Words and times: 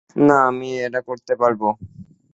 না, 0.19 0.37
আমি 0.49 0.69
এটা 0.85 0.99
করতে 1.07 1.33
পারবো। 1.41 1.67